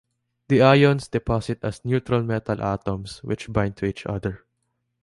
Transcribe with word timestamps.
The 0.47 0.63
ions 0.63 1.07
deposit 1.09 1.59
as 1.63 1.85
neutral 1.85 2.23
metal 2.23 2.59
atoms, 2.63 3.23
which 3.23 3.53
bind 3.53 3.77
to 3.77 3.85
each 3.85 4.07
other. 4.07 4.43